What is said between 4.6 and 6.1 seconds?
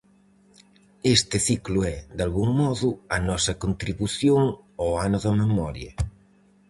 ao "Ano da Memoria".